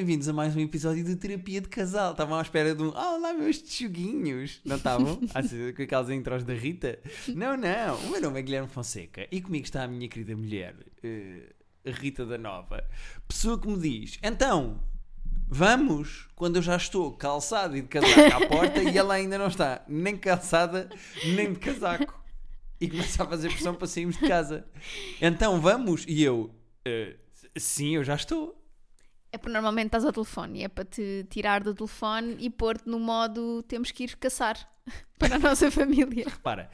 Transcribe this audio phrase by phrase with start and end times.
[0.00, 2.12] bem-vindos a mais um episódio de Terapia de Casal.
[2.12, 2.90] Estavam à espera de um.
[2.96, 4.58] Ah, olá, meus tchuguinhos.
[4.64, 5.20] Não estavam?
[5.34, 5.42] Ah,
[5.76, 6.98] Com aquelas intros da Rita?
[7.28, 7.96] Não, não.
[8.06, 10.74] O meu nome é Guilherme Fonseca e comigo está a minha querida mulher,
[11.04, 11.52] eh,
[11.84, 12.82] Rita da Nova.
[13.28, 14.80] Pessoa que me diz: então,
[15.46, 16.28] vamos?
[16.34, 19.84] Quando eu já estou calçado e de casaco à porta e ela ainda não está
[19.86, 20.88] nem calçada
[21.34, 22.18] nem de casaco.
[22.80, 24.64] E começa a fazer pressão para sairmos de casa.
[25.20, 26.06] Então, vamos?
[26.08, 26.50] E eu:
[26.86, 27.16] "Eh,
[27.54, 28.56] sim, eu já estou.
[29.32, 32.88] É porque normalmente estás ao telefone e é para te tirar do telefone e pôr-te
[32.88, 34.56] no modo temos que ir caçar
[35.18, 36.24] para a nossa família.
[36.28, 36.70] Repara,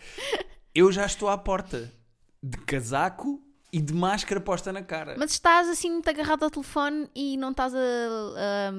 [0.75, 1.93] eu já estou à porta
[2.43, 5.17] de casaco e de máscara posta na cara.
[5.19, 8.73] Mas estás assim muito agarrado ao telefone e não estás a, a-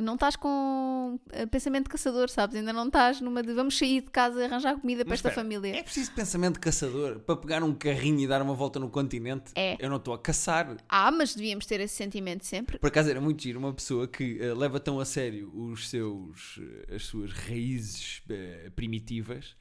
[0.00, 2.56] não estás com eh, pensamento de caçador, sabes?
[2.56, 5.28] Ainda não estás numa de vamos sair de casa e arranjar comida para Mas esta
[5.28, 5.76] espera, família.
[5.78, 9.52] É preciso pensamento de caçador para pegar um carrinho e dar uma volta no continente?
[9.54, 9.76] É.
[9.78, 10.76] Eu não estou a caçar.
[10.88, 12.78] Ah, mas devíamos ter esse sentimento sempre.
[12.78, 16.58] Por acaso era muito giro uma pessoa que eh, leva tão a sério os seus,
[16.88, 19.54] eh, as suas raízes eh, primitivas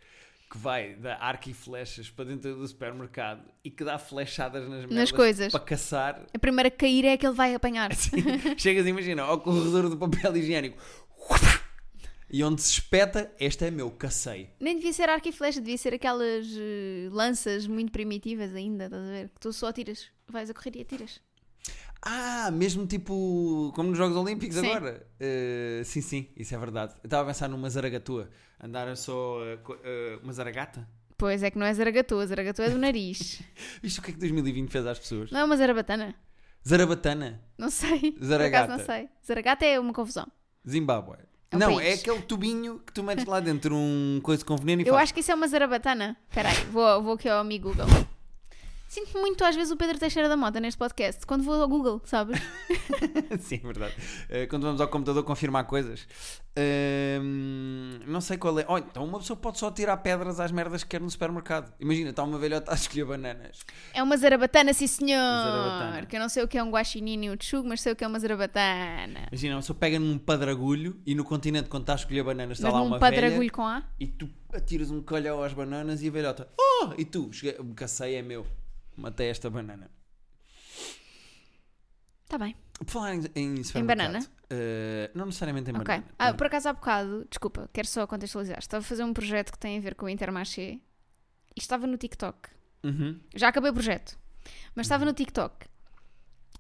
[0.54, 4.86] que vai dar arco e flechas para dentro do supermercado e que dá flechadas nas,
[4.86, 5.52] merdas coisas.
[5.52, 6.28] para caçar.
[6.32, 7.90] A primeira a cair é que ele vai apanhar.
[7.92, 8.12] Assim,
[8.56, 10.78] chegas, imagina, ao corredor do papel higiênico
[12.30, 14.52] e onde se espeta, este é meu, cacei.
[14.60, 19.02] Nem devia ser arco e flecha, devia ser aquelas eh, lanças muito primitivas ainda, estás
[19.02, 19.30] a ver?
[19.30, 21.20] Que tu só atiras, vais a correr e atiras.
[22.06, 24.68] Ah, mesmo tipo como nos Jogos Olímpicos Sim.
[24.72, 25.08] agora.
[25.20, 26.94] Eh, sim, sim, isso é verdade.
[27.04, 28.30] Eu estava a pensar numa zaragatua.
[28.62, 30.88] Andar só co- eh, uma zaragata.
[31.18, 33.42] Pois é que não é zaragatua, zaragatua é do nariz.
[33.82, 35.32] Isto o que é que 2020 fez às pessoas?
[35.32, 36.14] não é uma zarabatana?
[36.68, 38.12] Zarabatana, Não sei.
[38.14, 38.74] Por Zaragata.
[38.74, 39.10] acaso não sei.
[39.26, 40.26] Zaragata é uma confusão.
[40.68, 41.18] Zimbábue.
[41.52, 41.90] É um não, país.
[41.90, 45.04] é aquele tubinho que tu metes lá dentro, um coisa com veneno e Eu faz.
[45.04, 46.16] acho que isso é uma zarabatana.
[46.30, 47.86] Espera aí, vou, vou aqui ao amigo Google.
[48.94, 52.00] Sinto muito às vezes o Pedro Teixeira da Mota neste podcast, quando vou ao Google,
[52.06, 52.40] sabes?
[53.42, 53.96] Sim, é verdade.
[54.30, 56.08] Eh, quando vamos ao computador confirmar coisas.
[56.56, 58.66] Ehm, não sei qual é.
[58.68, 61.74] Olha, então uma pessoa pode só tirar pedras às merdas que quer no supermercado.
[61.80, 63.62] Imagina, está uma velhota a escolher bananas.
[63.96, 65.18] É uma zarabatana, sim senhor.
[65.18, 66.06] Zarabatana.
[66.06, 67.96] Que eu não sei o que é um guaxinim e um tchugo, mas sei o
[67.96, 69.28] que é uma zarabatana.
[69.32, 72.68] Imagina, uma pessoa pega num padragulho e no continente, quando está a escolher bananas, está
[72.68, 73.82] Mas lá uma padragulho velha com A?
[74.00, 76.90] e tu atiras um colhão às bananas e a velhota, oh!
[76.96, 78.46] E tu, cheguei, o cacei é meu.
[78.96, 79.90] Matei esta banana.
[82.24, 82.56] Está Tá bem.
[82.80, 84.26] Por falar em, em supermercado, banana?
[84.50, 85.84] eh, não necessariamente em Ok.
[85.86, 86.06] banana.
[86.18, 88.58] Ah, por acaso há bocado, desculpa, quero só contextualizar.
[88.60, 90.80] Estava a fazer um projeto que tem a ver com o Intermarché
[91.56, 92.50] e estava no TikTok.
[92.84, 93.20] Uhum.
[93.36, 94.18] Já acabei o projeto,
[94.76, 95.68] mas estava no TikTok.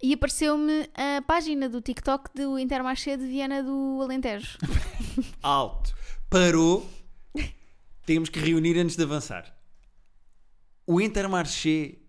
[0.02, 4.58] E apareceu-me a página do TikTok do Intermarché de Viana do Alentejo.
[5.42, 5.96] Alto.
[6.30, 6.88] Parou.
[8.06, 9.58] Temos que reunir antes de avançar.
[10.86, 12.00] O Intermarché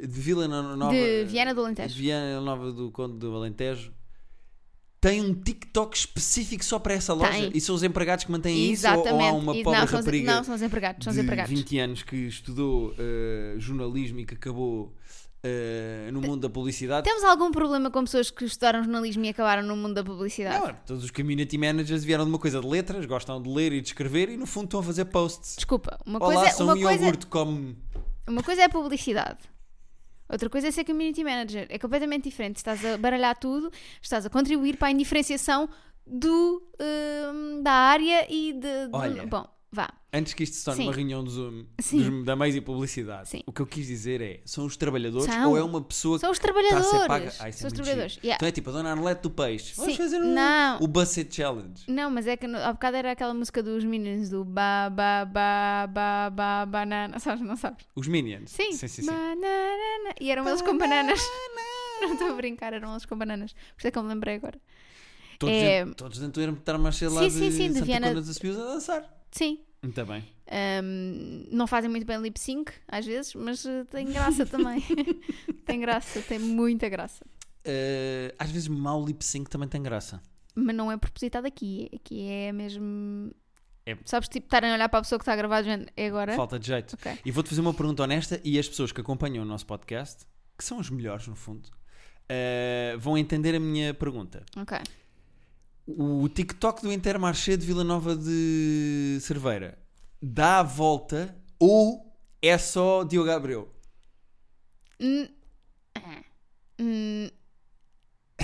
[0.00, 0.92] de Vila No- Nova...
[0.92, 1.94] De Viana do Alentejo.
[1.94, 3.92] de Viana Nova do Conde do Alentejo
[5.00, 7.30] tem um TikTok específico só para essa loja?
[7.32, 7.50] Tem.
[7.54, 8.86] E são os empregados que mantêm isso?
[8.86, 9.32] Ou, há Exatamente.
[9.36, 11.04] uma E- pobre não, rapariga não, são os empregados.
[11.04, 11.50] São os de empregados.
[11.52, 14.94] 20 anos que estudou eh, jornalismo e que acabou
[15.42, 17.04] eh, no mundo da publicidade?
[17.04, 20.58] Temos algum problema com pessoas que estudaram jornalismo e acabaram no mundo da publicidade?
[20.68, 23.82] Não, todos os community managers vieram de uma coisa de letras, gostam de ler e
[23.82, 25.56] de escrever e no fundo estão a fazer posts.
[25.56, 27.76] Desculpa, uma Olá, coisa, sou uma, um coisa, iogurte como...
[28.26, 29.40] uma coisa é publicidade.
[30.34, 31.66] Outra coisa é ser community manager.
[31.70, 32.56] É completamente diferente.
[32.56, 33.70] Estás a baralhar tudo,
[34.02, 35.68] estás a contribuir para a indiferenciação
[36.06, 36.60] do,
[37.32, 38.60] hum, da área e de.
[38.60, 39.26] de- Olha.
[39.26, 39.92] bom, vá.
[40.12, 40.88] Antes que isto se torne Sim.
[40.88, 43.42] uma reunião do Zoom dos- da Meios e Publicidade, Sim.
[43.46, 45.50] o que eu quis dizer é: são os trabalhadores São.
[45.50, 47.24] ou é uma pessoa São os que está a ser paga?
[47.26, 48.16] Ah, isso é São os muito trabalhadores.
[48.18, 48.36] Yeah.
[48.36, 49.74] Então é tipo a dona Arlete do Peixe.
[49.76, 49.98] Vamos Sim.
[49.98, 50.78] fazer um, Não.
[50.80, 51.82] o Busset Challenge.
[51.88, 55.24] Não, mas é que no, há bocado era aquela música dos Minions do ba ba
[55.24, 57.18] ba ba ba banana.
[57.20, 57.84] Sabes, não sabes?
[57.96, 58.50] Os Minions.
[58.52, 58.72] Sim.
[58.72, 59.04] sim, sim.
[59.06, 60.14] Banana.
[60.20, 61.20] E eram eles com bananas.
[62.00, 63.52] Não estou a brincar, eram eles com bananas.
[63.52, 64.60] Por isso é que eu me lembrei agora.
[65.38, 67.84] Todos, É- dentro, todos dentro estar mais cedo lá Sim, de sim, sim, de Santa
[67.86, 69.23] Viana- Cona dos Espios a dançar.
[69.34, 69.58] Sim.
[69.82, 70.24] Muito bem.
[70.82, 74.80] Hum, não fazem muito bem lip sync, às vezes, mas eh, tem graça também.
[75.66, 77.24] tem graça, tem muita graça.
[77.64, 80.22] Eh, às vezes mau lip sync também tem graça.
[80.54, 81.90] Mas não é propositado aqui.
[81.92, 83.32] Aqui é mesmo.
[83.84, 85.64] É- Sabes, tipo, estarem a olhar para a pessoa que está a gravar,
[85.96, 86.34] é agora?
[86.34, 86.94] Falta de jeito.
[86.94, 87.18] Ok.
[87.24, 90.24] E vou-te fazer uma pergunta honesta e as pessoas que acompanham o nosso podcast,
[90.56, 91.68] que são os melhores no fundo,
[92.28, 94.44] eh, vão entender a minha pergunta.
[94.56, 94.78] Ok.
[95.86, 99.78] O TikTok do Intermarché de Vila Nova de Cerveira
[100.20, 103.70] dá a volta ou é só Diogo Abreu?
[104.98, 105.28] Hum,
[105.94, 106.22] ah,
[106.80, 107.28] hum,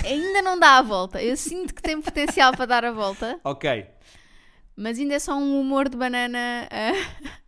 [0.05, 1.21] ainda não dá a volta.
[1.23, 3.87] Eu sinto que tem potencial para dar a volta, Ok.
[4.75, 6.67] mas ainda é só um humor de banana.
[6.69, 7.39] ah,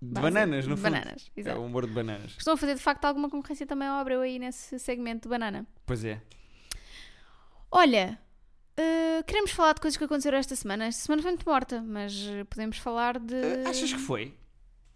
[0.00, 0.92] De bananas, no De fundo.
[0.92, 2.36] bananas, É o humor de bananas.
[2.38, 5.66] Estão a fazer de facto alguma concorrência também ao Abreu aí nesse segmento de banana.
[5.84, 6.20] Pois é.
[7.70, 8.16] Olha,
[8.78, 10.86] Uh, queremos falar de coisas que aconteceram esta semana.
[10.86, 13.34] Esta semana foi muito morta, mas uh, podemos falar de.
[13.34, 14.34] Uh, achas que foi?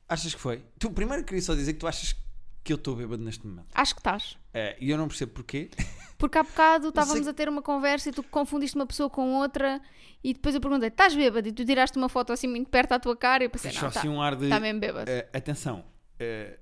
[0.09, 0.65] Achas que foi?
[0.79, 2.17] Tu, primeiro queria só dizer que tu achas
[2.65, 3.69] que eu estou bêbado neste momento.
[3.75, 4.33] Acho que estás.
[4.55, 5.71] Uh, E eu não percebo porquê.
[6.19, 9.81] Porque há bocado estávamos a ter uma conversa e tu confundiste uma pessoa com outra
[10.25, 11.47] e depois eu perguntei: estás bêbado?
[11.47, 13.87] E tu tiraste uma foto assim muito perto à tua cara e eu pensei: não,
[13.87, 14.49] está assim um ar de.
[14.49, 15.09] tá mesmo bêbado.
[15.09, 15.85] Uh, atenção,
[16.21, 16.59] uh,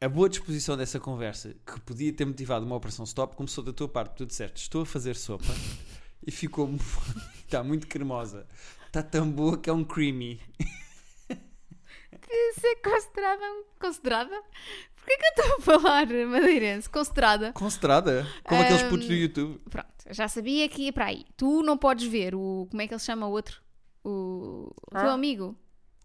[0.00, 3.88] a boa disposição dessa conversa, que podia ter motivado uma operação stop, começou da tua
[3.88, 4.16] parte.
[4.16, 5.52] Tu disseste: Estou a fazer sopa
[6.26, 6.70] e ficou.
[7.44, 8.46] Está muito cremosa.
[8.86, 10.40] Está tão boa que é um creamy.
[12.30, 13.42] Isso é considerada.
[13.80, 14.42] Considerada?
[14.96, 16.88] Porquê que eu estou a falar madeirense?
[16.88, 17.52] Considerada.
[17.52, 18.26] Concentrada?
[18.42, 19.60] Como aqueles Um, putos do YouTube.
[19.70, 21.24] Pronto, já sabia que ia para aí.
[21.36, 22.66] Tu não podes ver o.
[22.70, 23.60] Como é que ele se chama o outro?
[24.02, 24.72] O.
[24.86, 25.12] o teu Ah.
[25.12, 25.56] amigo.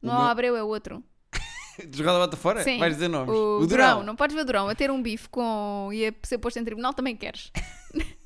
[0.02, 1.04] O Não meu- Abreu é o outro.
[1.94, 2.64] Jogada bota fora?
[2.64, 2.78] Sim.
[2.78, 3.30] Vais dizer nomes.
[3.34, 3.68] O, O Durão.
[3.68, 4.04] Durão.
[4.04, 5.90] Não podes ver o Durão a ter um bife com.
[5.94, 7.52] e a ser posto em tribunal também queres.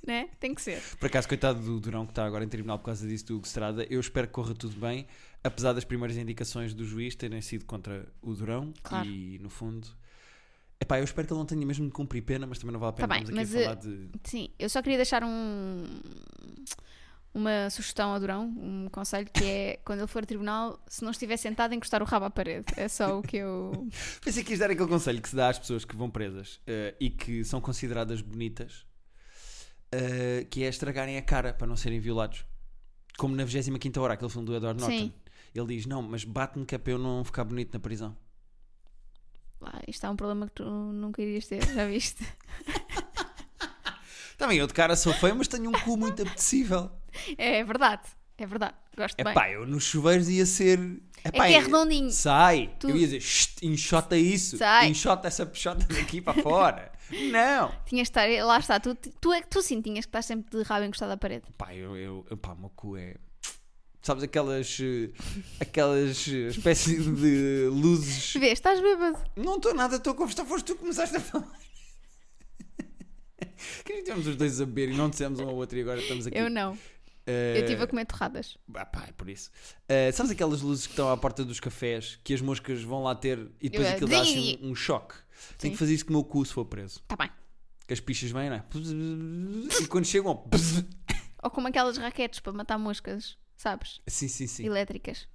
[0.05, 0.29] Né?
[0.39, 0.81] Tem que ser.
[0.99, 3.45] Por acaso, coitado do Durão que está agora em tribunal por causa disso do Hugo
[3.47, 5.07] Estrada, eu espero que corra tudo bem,
[5.43, 9.07] apesar das primeiras indicações do juiz terem sido contra o Durão Claro.
[9.07, 9.87] e no fundo.
[10.79, 12.89] Epá, eu espero que ele não tenha mesmo de cumprir pena, mas também não vale
[12.89, 14.09] a pena Tá bem, mas, a falar de.
[14.25, 15.85] Sim, eu só queria deixar um.
[17.35, 21.09] Uma sugestão ao Durão, um conselho que é quando ele for a tribunal, se não
[21.09, 22.65] estiver sentado, encostar o rabo à parede.
[22.77, 23.87] É só o que eu.
[24.23, 26.93] Pensei que ias dar aquele conselho que se dá às pessoas que vão presas eh,
[26.99, 28.85] e que são consideradas bonitas,
[29.93, 32.45] eh, que é estragarem a cara para não serem violados.
[33.17, 34.97] Como na 25 hora, aquele filme do Edward Norton.
[34.97, 35.13] Sim.
[35.53, 38.17] Ele diz: Não, mas bate-me que é para eu não ficar bonito na prisão.
[39.61, 42.25] Ah, isto é um problema que tu nunca irias ter, já viste?
[44.37, 46.91] Também eu de cara sou feio, mas tenho um cu muito apetecível.
[47.37, 48.03] É, é verdade,
[48.37, 48.73] é verdade.
[48.97, 49.33] Gosto É bem.
[49.33, 50.79] pá, eu nos chuveiros ia ser.
[51.25, 52.11] Epá, que é redondinho.
[52.11, 52.73] Sai!
[52.79, 54.87] Tu- Eu ia dizer, "Shht, enxota isso, Sai.
[54.89, 56.91] enxota essa peixota daqui para fora.
[57.31, 57.71] Não!
[57.85, 60.63] Tinhas de estar, lá está, tu, tu, é, tu sim tinhas que estar sempre de
[60.63, 61.45] rabo encostado à parede.
[61.57, 63.15] Pá, eu, eu, pá, o meu cu é.
[64.01, 64.77] Sabes aquelas.
[64.81, 65.11] eh,
[65.61, 68.33] aquelas eh, espécies de luzes.
[68.33, 69.17] Vês, estás bêbado.
[69.37, 71.47] Não estou nada, estou a conversar, foste tu que começaste a falar.
[73.85, 76.27] Que estivemos os dois a beber e não dissemos um ao outro e agora estamos
[76.27, 76.37] aqui.
[76.37, 76.77] Eu não.
[77.25, 78.57] Eh, Eu estive a comer torradas.
[78.75, 79.49] Ah, pá, é por isso.
[79.87, 83.15] Eh, sabes aquelas luzes que estão à porta dos cafés que as moscas vão lá
[83.15, 85.15] ter e depois Eu- aquilo dá assim um, um choque?
[85.57, 87.01] Tenho que fazer isso com o meu cu se for preso.
[87.07, 87.29] Tá bem.
[87.87, 88.63] Que as pichas vêm, não é?
[89.81, 90.49] E quando chegam.
[91.41, 93.99] Ou como aquelas raquetes para matar moscas, sabes?
[94.07, 94.65] Sim, sim, sim.
[94.65, 95.27] Elétricas.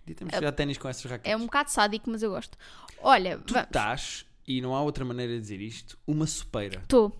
[0.00, 1.32] Podia termos jogar ténis com essas raquetes.
[1.32, 2.56] É um bocado sádico, mas eu gosto.
[3.00, 3.66] Olha, Tu vamos.
[3.68, 6.80] estás, e não há outra maneira de dizer isto, uma sopeira.
[6.80, 7.10] Estou.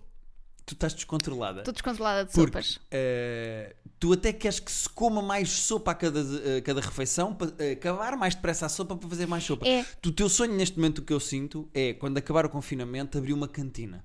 [0.65, 1.61] Tu estás descontrolada.
[1.61, 2.81] Estou descontrolada de Porque sopas.
[2.91, 3.75] eh,
[4.05, 8.19] tu até queres que se coma mais sopa a cada, a cada refeição para acabar
[8.19, 9.67] mais depressa a sopa para fazer mais sopa.
[9.67, 9.83] É.
[10.07, 13.33] O teu sonho neste momento, o que eu sinto, é quando acabar o confinamento, abrir
[13.33, 14.05] uma cantina.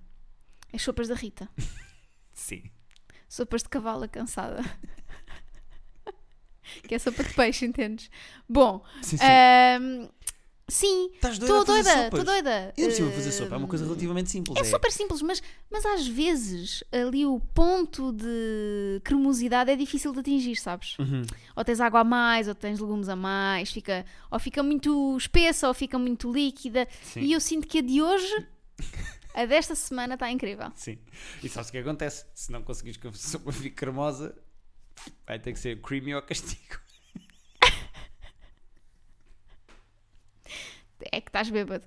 [0.71, 1.49] As sopas da Rita.
[2.33, 2.63] Sim.
[3.27, 4.61] Sopas de cavalo cansada.
[6.87, 8.09] que é sopa de peixe, entendes?
[8.47, 9.25] Bom, Sim, sim.
[9.25, 10.07] ahm,
[10.69, 12.73] sim, estou doida, estou doida.
[12.77, 14.57] É possível fazer sopa, é uma coisa relativamente simples.
[14.57, 20.19] É super simples, mas, mas às vezes ali o ponto de cremosidade é difícil de
[20.19, 20.97] atingir, sabes?
[20.99, 21.23] Uhum.
[21.55, 25.67] Ou tens água a mais, ou tens legumes a mais, fica, ou fica muito espessa,
[25.67, 26.87] ou fica muito líquida.
[27.03, 27.21] Sim.
[27.21, 28.47] E eu sinto que a de hoje,
[29.33, 30.71] a desta semana, está incrível.
[30.75, 30.97] Sim.
[31.43, 32.25] E sabes o que acontece?
[32.33, 34.35] Se não conseguires que a sopa fique cremosa,
[35.25, 36.79] vai ter que ser creamy ou castigo.
[41.11, 41.83] É que estás bêbado.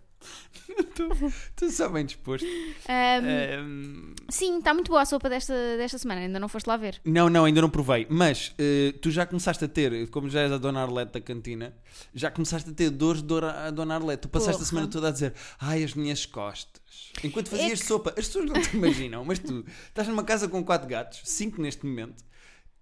[1.51, 2.47] Estou só bem disposto.
[2.89, 6.77] Ahm, Ahm, Sim, está muito boa a sopa desta, desta semana, ainda não foste lá
[6.77, 7.01] ver.
[7.05, 8.07] Não, não, ainda não provei.
[8.09, 11.75] Mas eh, tu já começaste a ter, como já és a Dona Arlete da cantina,
[12.15, 14.23] já começaste a ter dores de dor à Dona Arlete.
[14.23, 14.63] Tu passaste Porra.
[14.65, 16.81] a semana toda a dizer, ai, as minhas costas.
[17.25, 20.49] Enquanto fazias É que- sopa, as pessoas não te imaginam, mas tu estás numa casa
[20.49, 22.23] com quatro gatos, cinco neste momento,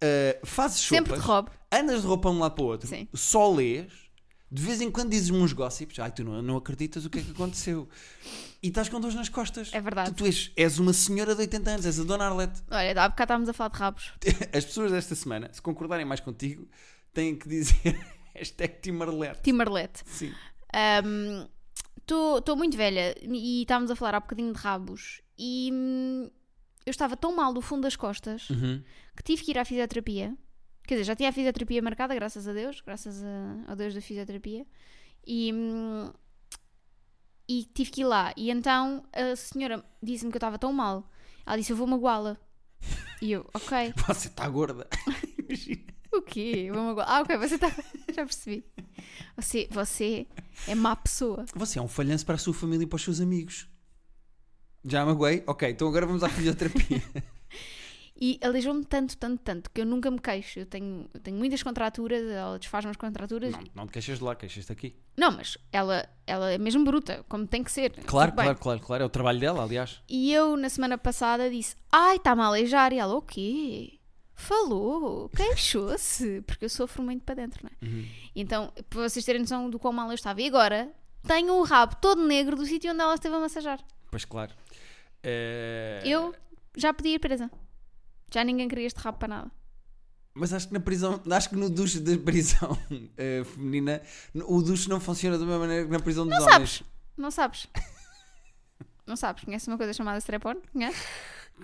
[0.00, 0.86] eh, fazes
[1.20, 1.50] robe.
[1.72, 3.08] andas de roupa de um lado para o outro, Sim.
[3.14, 3.92] só lês,
[4.52, 7.22] de vez em quando dizes-me uns gossips, ai, tu não, não acreditas o que é
[7.22, 7.88] que aconteceu.
[8.62, 9.70] E estás com dores nas costas.
[9.72, 10.10] É verdade.
[10.10, 12.60] Tu, tu és, és uma senhora de 80 anos, és a Dona Arlete.
[12.70, 14.12] Olha, há bocado estávamos a falar de rabos.
[14.52, 16.68] As pessoas desta semana, se concordarem mais contigo,
[17.12, 17.98] têm que dizer
[18.34, 19.40] hashtag Timarlete.
[19.42, 20.02] Timarlete.
[20.06, 20.32] Sim.
[22.02, 26.28] Estou muito velha e estávamos a falar há bocadinho de rabos e hum,
[26.84, 28.82] eu estava tão mal do fundo das costas Uhum.
[29.16, 30.36] que tive que ir à fisioterapia.
[30.90, 34.00] Quer dizer, já tinha a fisioterapia marcada, graças a Deus, graças a, ao Deus da
[34.00, 34.66] fisioterapia.
[35.24, 36.12] E, hum,
[37.48, 38.34] e tive que ir lá.
[38.36, 41.08] E então a senhora disse-me que eu estava tão mal.
[41.46, 42.36] Ela disse: Eu vou magoá-la.
[43.22, 43.94] E eu, ok.
[44.08, 44.88] Você está gorda.
[45.38, 45.80] Imagina.
[46.12, 46.68] O quê?
[46.74, 47.68] Vou magoá Ah, ok, você está.
[48.12, 48.64] Já percebi.
[49.36, 50.26] Você, você
[50.66, 51.46] é má pessoa.
[51.54, 53.68] Você é um falhanço para a sua família e para os seus amigos.
[54.84, 55.44] Já magoei?
[55.46, 57.00] Ok, então agora vamos à fisioterapia.
[58.20, 60.58] E aleijou-me tanto, tanto, tanto, que eu nunca me queixo.
[60.58, 63.52] Eu tenho, eu tenho muitas contraturas, ela desfaz-me as contraturas.
[63.52, 64.94] Não, não te queixas de lá, queixas-te aqui.
[65.16, 67.92] Não, mas ela, ela é mesmo bruta, como tem que ser.
[68.04, 69.02] Claro, claro, claro, claro.
[69.04, 70.02] É o trabalho dela, aliás.
[70.06, 72.92] E eu, na semana passada, disse: Ai, está-me a aleijar.
[72.92, 73.98] E ela, o quê?
[74.34, 76.42] Falou, queixou-se.
[76.42, 77.86] Porque eu sofro muito para dentro, não é?
[77.90, 78.06] Uhum.
[78.36, 80.42] Então, para vocês terem noção do quão mal eu estava.
[80.42, 80.90] E agora,
[81.26, 83.80] tenho o rabo todo negro do sítio onde ela esteve a massajar.
[84.10, 84.52] Pois claro.
[85.22, 86.34] Eh, Eu
[86.76, 87.50] já podia ir presa.
[88.32, 89.50] Já ninguém queria este rabo para nada.
[90.34, 92.78] Mas acho que na prisão, acho que no duche da prisão
[93.18, 94.00] eh, feminina,
[94.46, 96.70] o duche não funciona da mesma maneira que na prisão dos Não homens.
[96.70, 96.82] sabes?
[97.16, 97.66] Não sabes?
[99.06, 99.42] Não sabes?
[99.44, 100.54] Conheces uma coisa chamada strap-on?
[100.72, 101.02] Conheces?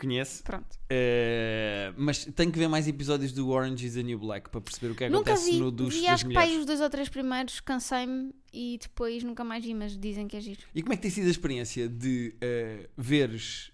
[0.00, 0.42] Conhece?
[0.42, 0.76] Pronto.
[0.90, 4.92] Eh, mas tenho que ver mais episódios do Orange is the New Black para perceber
[4.92, 5.58] o que Nunca acontece vi.
[5.60, 6.50] no duche vi das acho que mulheres.
[6.52, 10.36] aí os dois ou três primeiros, cansei-me e depois nunca mais vi, mas dizem que
[10.36, 10.60] é giro.
[10.74, 13.70] E como é que tem sido a experiência de eh, veres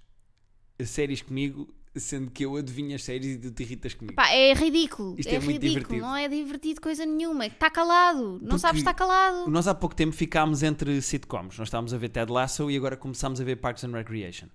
[0.84, 4.14] séries comigo, sendo que eu adivinho as séries e tu te irritas comigo?
[4.14, 5.14] Pá, é ridículo.
[5.18, 5.68] Isto é, é muito ridículo.
[5.70, 6.00] divertido.
[6.00, 7.46] Não é divertido coisa nenhuma.
[7.46, 8.32] Está calado.
[8.40, 9.50] Não Porque sabes estar calado.
[9.50, 11.58] Nós há pouco tempo ficámos entre sitcoms.
[11.58, 14.46] Nós estávamos a ver Ted Lasso e agora começámos a ver Parks and Recreation.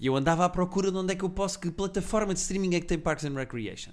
[0.00, 2.74] E eu andava à procura de onde é que eu posso, que plataforma de streaming
[2.74, 3.92] é que tem Parks and Recreation.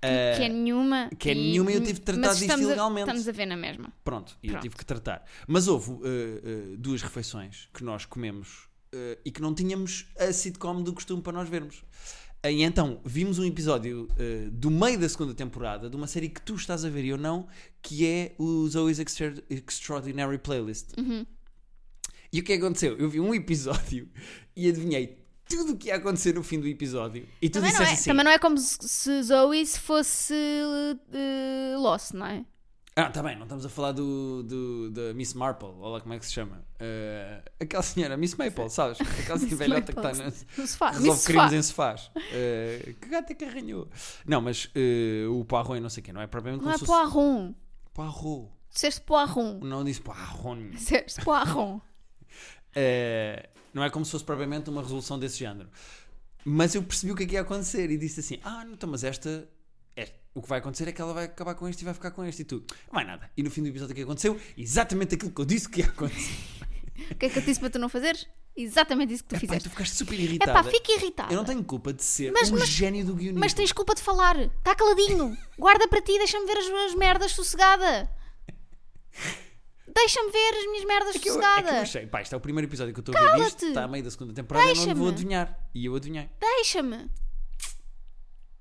[0.00, 1.10] Eh, que é nenhuma.
[1.18, 3.08] que é nenhuma e eu tive de tratar disto estamos a- ilegalmente.
[3.08, 3.92] estamos a ver na mesma.
[4.04, 5.24] Pronto, e eu tive que tratar.
[5.46, 10.32] Mas houve uh, uh, duas refeições que nós comemos uh, e que não tínhamos a
[10.32, 11.82] sitcom do costume para nós vermos.
[12.44, 16.28] Uh, E então vimos um episódio uh, do meio da segunda temporada de uma série
[16.28, 17.48] que tu estás a ver e eu não,
[17.82, 20.90] que é o Zoe's Extra- Extraordinary Playlist.
[20.98, 21.26] Uhum.
[22.32, 22.96] E o que é que aconteceu?
[22.98, 24.08] Eu vi um episódio
[24.54, 25.18] e adivinhei
[25.48, 27.26] tudo o que ia acontecer no fim do episódio.
[27.40, 30.34] E tu Também não, disseste é, assim: também não é como se Zoe se fosse
[30.34, 32.44] eh, Lost, não é?
[33.00, 36.14] Ah, tá bem, não estamos a falar do, do, da Miss Marple, olha lá como
[36.14, 36.56] é que se chama.
[36.80, 39.00] Uh, aquela senhora, Miss Maple, sabes?
[39.00, 40.12] Aquela senhora velhota que está.
[40.56, 40.90] No sofá.
[40.90, 41.56] Resolve Miss crimes Sofá.
[41.56, 42.10] em sofás.
[42.16, 43.88] Uh, que gato é que arranhou?
[44.26, 46.78] Não, mas uh, o Poirot e não sei o quê, não é propriamente Não é
[46.78, 47.54] Poirron.
[47.94, 48.50] Poirot.
[48.68, 49.60] Disseste Poirron.
[49.62, 50.70] Não disse Poirot.
[50.72, 51.76] Disseste Poirron.
[51.76, 55.68] Uh, não é como se fosse propriamente uma resolução desse género.
[56.44, 58.90] Mas eu percebi o que é que ia acontecer e disse assim: Ah, não, então,
[58.90, 59.48] mas esta.
[60.38, 62.10] É- o que vai acontecer é que ela vai acabar com este e vai ficar
[62.12, 62.56] com este e tu.
[62.86, 63.30] Não vai nada.
[63.36, 64.40] E no fim do episódio o que aconteceu?
[64.56, 66.34] Exatamente aquilo que eu disse que ia acontecer.
[67.12, 68.26] O que é que eu disse para tu não fazeres?
[68.56, 69.68] Exatamente isso que tu Epá, fizeste.
[69.68, 70.52] tu ficaste super É irritada.
[70.52, 71.32] pá, fica irritada.
[71.32, 73.38] Eu não tenho culpa de ser Mas- um mas- gênio do guionismo.
[73.38, 74.36] Mas tens culpa de falar.
[74.36, 75.38] Está caladinho.
[75.56, 78.10] Guarda para ti, deixa-me ver as minhas merdas sossegada.
[79.94, 81.76] Deixa-me ver as minhas merdas É que, eu, é sossegada.
[81.76, 83.84] eu achei, pá, isto é o primeiro episódio que eu estou a ver isto, está
[83.84, 85.56] a meio da segunda temporada, eu não vou adivinhar.
[85.74, 86.28] E eu adivinhei.
[86.40, 87.08] Deixa-me.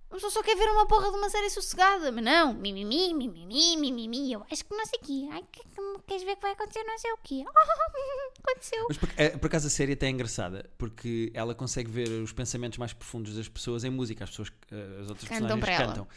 [0.09, 2.11] A pessoa só quer ver uma porra de uma série sossegada.
[2.11, 2.53] Mas não.
[2.53, 4.31] Mimimi, mimimi, mimimi.
[4.31, 5.29] Eu acho que não sei o quê.
[5.31, 6.83] Ai, que, que- queres ver o que vai acontecer?
[6.83, 7.43] Não sei o quê.
[8.43, 8.85] Aconteceu.
[8.87, 12.31] Mas por, eh, por acaso a série até é engraçada, porque ela consegue ver os
[12.31, 14.23] pensamentos mais profundos das pessoas em música.
[14.23, 16.07] As pessoas, eh, as outras Cantam personagens para ela.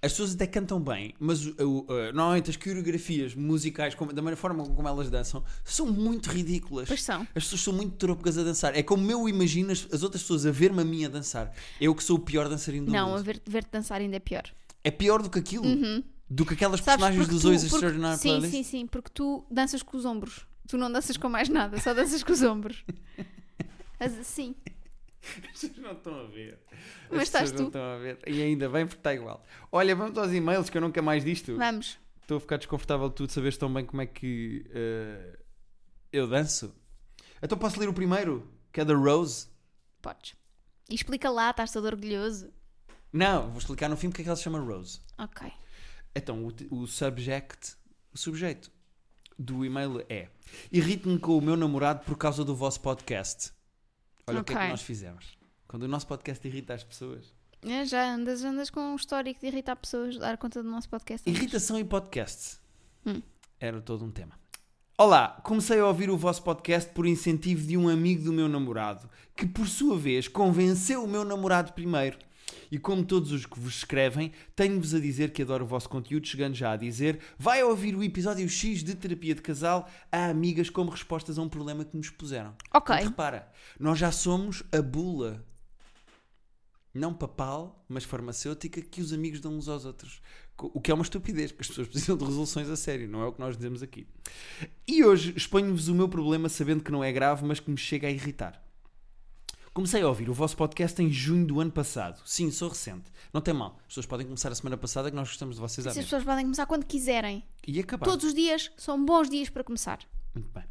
[0.00, 4.36] As pessoas até cantam bem, mas o- eh, normalmente as coreografias musicais, como- da maneira
[4.36, 6.86] forma como elas dançam, são muito ridículas.
[6.86, 7.22] Pois são.
[7.34, 8.76] As pessoas são muito trópicas a dançar.
[8.76, 11.52] É como eu imagino as, as outras pessoas a ver-me a mim a dançar.
[11.80, 13.24] Eu que sou o pior dançarino do Não, a mundo.
[13.24, 14.44] ver- ver-te dançar ainda é pior.
[14.84, 15.64] É pior do que aquilo.
[16.30, 18.50] Do que aquelas Sabes, personagens dos porque- Extraordinary Sim, Playlist.
[18.52, 18.86] sim, sim.
[18.86, 20.46] Porque tu danças com os ombros.
[20.68, 21.80] Tu não danças com mais nada.
[21.80, 22.84] Só danças com os ombros.
[23.98, 24.54] Mas assim.
[25.44, 26.58] As pessoas não estão a ver.
[26.70, 27.78] As Mas estás pessoas não tu.
[27.78, 28.18] estão a ver.
[28.26, 29.44] E ainda bem porque está igual.
[29.70, 31.56] Olha, vamos aos e-mails que eu nunca mais disto.
[31.56, 31.98] Vamos.
[32.22, 35.38] Estou a ficar desconfortável de tu de saberes tão bem como é que eh,
[36.12, 36.74] eu danço.
[37.42, 39.48] Então posso ler o primeiro, que é da Rose.
[40.02, 40.34] Podes.
[40.90, 42.52] E explica lá, estás todo orgulhoso.
[43.12, 45.00] Não, vou explicar no fim porque é que ela se chama Rose.
[45.18, 45.50] Ok.
[46.14, 47.76] Então, o, o subject,
[48.12, 48.70] o sujeito
[49.38, 50.28] do e-mail é
[50.72, 53.52] Irrito-me com o meu namorado por causa do vosso podcast.
[54.28, 55.38] Olha o que é que nós fizemos.
[55.66, 57.34] Quando o nosso podcast irrita as pessoas.
[57.62, 61.28] É, já andas, andas com um histórico de irritar pessoas, dar conta do nosso podcast.
[61.28, 62.58] Irritação e podcast.
[63.04, 63.20] Hum.
[63.58, 64.38] Era todo um tema.
[64.96, 69.08] Olá, comecei a ouvir o vosso podcast por incentivo de um amigo do meu namorado,
[69.34, 72.18] que por sua vez convenceu o meu namorado primeiro.
[72.70, 76.26] E como todos os que vos escrevem, tenho-vos a dizer que adoro o vosso conteúdo,
[76.26, 80.70] chegando já a dizer: vai ouvir o episódio X de terapia de casal a amigas
[80.70, 82.54] como respostas a um problema que nos puseram.
[82.72, 82.94] Ok.
[82.94, 85.44] Porque repara, nós já somos a bula,
[86.92, 90.20] não papal, mas farmacêutica, que os amigos dão uns aos outros.
[90.60, 93.26] O que é uma estupidez, porque as pessoas precisam de resoluções a sério, não é
[93.26, 94.06] o que nós dizemos aqui.
[94.86, 98.08] E hoje exponho-vos o meu problema sabendo que não é grave, mas que me chega
[98.08, 98.67] a irritar.
[99.78, 102.20] Comecei a ouvir o vosso podcast em junho do ano passado.
[102.24, 103.12] Sim, sou recente.
[103.32, 103.76] Não tem mal.
[103.82, 106.46] As pessoas podem começar a semana passada que nós gostamos de vocês as pessoas podem
[106.46, 107.44] começar quando quiserem.
[107.64, 108.04] E acabar.
[108.04, 110.00] Todos os dias são bons dias para começar.
[110.34, 110.64] Muito bem.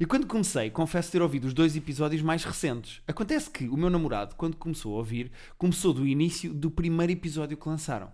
[0.00, 3.02] E quando comecei, confesso ter ouvido os dois episódios mais recentes.
[3.06, 7.58] Acontece que o meu namorado, quando começou a ouvir, começou do início do primeiro episódio
[7.58, 8.10] que lançaram.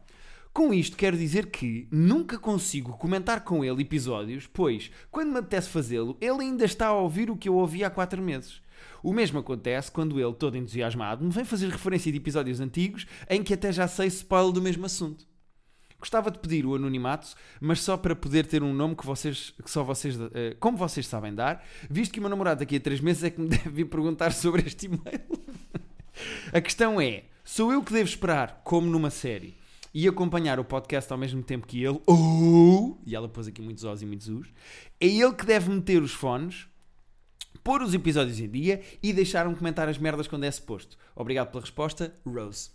[0.52, 5.68] Com isto, quero dizer que nunca consigo comentar com ele episódios, pois, quando me apetece
[5.68, 8.61] fazê-lo, ele ainda está a ouvir o que eu ouvi há quatro meses.
[9.03, 13.43] O mesmo acontece quando ele, todo entusiasmado, me vem fazer referência de episódios antigos em
[13.43, 15.27] que até já sei spoiler do mesmo assunto.
[16.03, 17.29] Gostava de pedir o anonimato,
[17.61, 21.07] mas só para poder ter um nome que vocês, que só vocês, eh, como vocês
[21.07, 23.71] sabem dar, visto que o meu namorado daqui a três meses é que me deve
[23.71, 25.21] vir perguntar sobre este e-mail.
[26.53, 29.57] a questão é, sou eu que devo esperar, como numa série,
[29.95, 33.85] e acompanhar o podcast ao mesmo tempo que ele, ou, e ela pôs aqui muitos
[33.85, 34.49] os e muitos us,
[34.99, 36.67] é ele que deve meter os fones,
[37.62, 40.97] pôr os episódios em dia e deixar um comentar as merdas quando é suposto.
[41.14, 42.71] Obrigado pela resposta, Rose.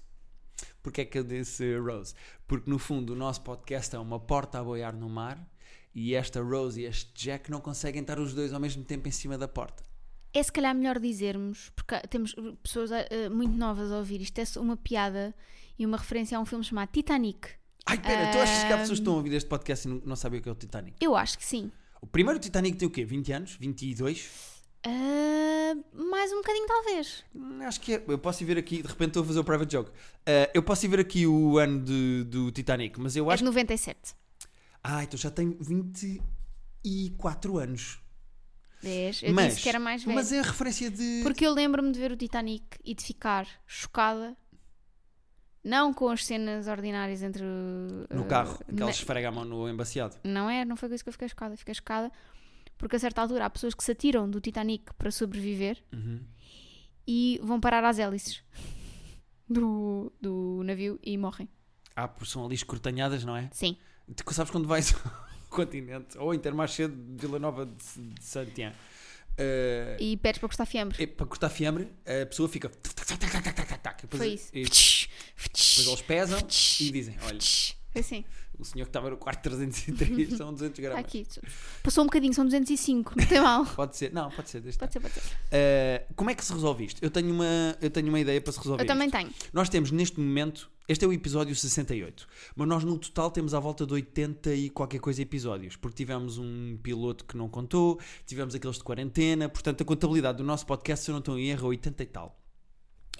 [0.81, 2.13] Porquê é que eu disse Rose?
[2.47, 5.45] Porque no fundo o nosso podcast é uma porta a boiar no mar
[5.93, 9.11] e esta Rose e este Jack não conseguem estar os dois ao mesmo tempo em
[9.11, 9.83] cima da porta.
[10.33, 14.43] É se calhar melhor dizermos, porque temos pessoas uh, muito novas a ouvir isto, é
[14.59, 15.33] uma piada
[15.79, 17.49] e uma referência a um filme chamado Titanic.
[17.85, 20.01] Ai, pera, tu achas que há pessoas que estão a ouvir este podcast e não,
[20.05, 20.97] não sabem o que é o Titanic?
[21.01, 21.71] Eu acho que sim.
[22.01, 23.03] O primeiro Titanic tem o quê?
[23.03, 23.55] 20 anos?
[23.59, 24.56] 22?
[24.89, 27.23] Uh, mais um bocadinho, talvez.
[27.65, 28.03] Acho que é.
[28.07, 29.89] Eu posso ir ver aqui, de repente estou a fazer o private joke.
[29.91, 29.93] Uh,
[30.53, 33.45] eu posso ir ver aqui o ano de- do Titanic, mas eu É acho de
[33.49, 34.15] 97.
[34.83, 37.99] Ah, então já tenho 24 anos.
[38.81, 39.23] 10.
[39.23, 40.15] Eu mas, disse que era mais velho.
[40.15, 41.19] mas é a referência de.
[41.23, 44.37] Porque eu lembro-me de ver o Titanic e de ficar chocada.
[45.63, 47.43] Não com as cenas ordinárias entre.
[48.09, 50.15] No carro, em que na- esfrega a mão no embaciado.
[50.23, 51.57] Não é, não foi com isso que eu fiquei chocada.
[51.57, 52.09] Fiquei chocada
[52.77, 56.21] porque a certa altura há pessoas que se atiram do Titanic para sobreviver Uhum.
[57.07, 58.43] e vão parar às hélices
[59.49, 61.47] do, do navio e morrem.
[61.95, 63.49] Ah, porque são ali escrutanhadas, não é?
[63.51, 63.77] Sim.
[64.15, 68.75] Tu sabes quando vais ao continente ou Intermarché de Vila Nova de, de Santiago
[69.33, 70.99] uh, E pedes para cortar fiambres.
[70.99, 72.71] e para cortar fiambre, a pessoa fica.
[74.09, 74.49] Foi isso.
[74.53, 75.09] e depois
[75.87, 77.39] eles pesam e dizem: Olha,
[77.99, 78.25] Assim.
[78.57, 81.05] o senhor que estava no quarto 303 são 200 Está gramas.
[81.05, 81.25] aqui.
[81.83, 83.13] Passou um bocadinho, são 205.
[83.17, 83.65] Não tem mal.
[83.65, 85.21] Pode ser, não, pode ser, Pode ser, pode ser.
[85.21, 87.03] Uh, como é que se resolve isto?
[87.03, 88.83] Eu tenho uma, eu tenho uma ideia para se resolver.
[88.83, 89.17] Eu também isto.
[89.17, 89.31] tenho.
[89.53, 93.59] Nós temos neste momento, este é o episódio 68, mas nós no total temos à
[93.59, 98.55] volta de 80 e qualquer coisa episódios, porque tivemos um piloto que não contou, tivemos
[98.55, 101.67] aqueles de quarentena, portanto a contabilidade do nosso podcast, se eu não estou em erro,
[101.67, 102.39] é 80 e tal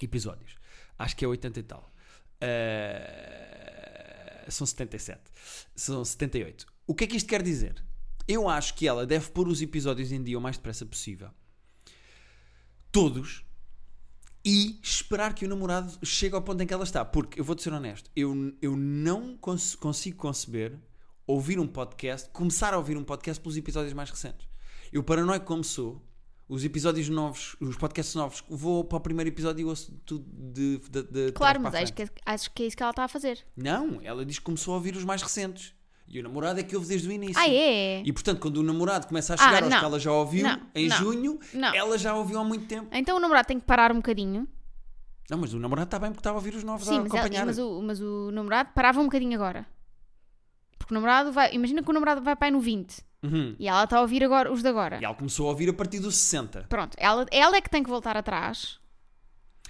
[0.04, 0.56] episódios.
[0.98, 1.92] Acho que é 80 e tal.
[2.42, 3.47] Uh,
[4.50, 5.20] são 77.
[5.76, 6.66] São 78.
[6.86, 7.82] O que é que isto quer dizer?
[8.26, 11.30] Eu acho que ela deve pôr os episódios em dia o mais depressa possível.
[12.90, 13.44] Todos.
[14.44, 17.04] E esperar que o namorado chegue ao ponto em que ela está.
[17.04, 20.78] Porque, eu vou-te ser honesto, eu, eu não cons- consigo conceber
[21.26, 24.48] ouvir um podcast, começar a ouvir um podcast pelos episódios mais recentes.
[24.90, 26.02] Eu, paranoico como sou,
[26.48, 30.78] os episódios novos, os podcasts novos, vou para o primeiro episódio e ouço tudo de,
[30.90, 33.44] de, de Claro, mas acho que, acho que é isso que ela está a fazer.
[33.56, 35.74] Não, ela diz que começou a ouvir os mais recentes.
[36.10, 37.36] E o namorado é que ouve desde o início.
[37.38, 38.00] Ah, é?
[38.02, 39.78] E portanto, quando o namorado começa a chegar Ah, aos não.
[39.78, 41.38] que ela já ouviu, Não, em não, junho,
[41.74, 42.88] ela já ouviu há muito tempo.
[42.92, 44.48] Então o namorado tem que parar um bocadinho.
[45.28, 47.10] Não, mas o namorado está bem porque estava a ouvir os novos Sim, a mas,
[47.12, 47.44] ela- acompanhar.
[47.44, 49.66] mas o, mas o namorado parava um bocadinho agora.
[50.78, 51.52] Porque o namorado vai.
[51.54, 53.56] Imagina que o namorado vai para aí no 20 Uhum.
[53.58, 54.98] e ela está a ouvir agora os de agora.
[55.00, 56.66] E ela começou a ouvir a partir dos 60.
[56.68, 58.78] Pronto, ela, ela é que tem que voltar atrás,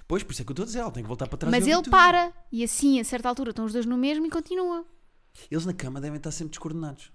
[0.07, 1.51] Pois, por isso é que eu estou a dizer, ela tem que voltar para trás
[1.51, 1.91] mas ele tudo.
[1.91, 4.87] para e assim, a certa altura, estão os dois no mesmo e continua.
[5.51, 7.13] Eles na cama devem estar sempre descoordenados.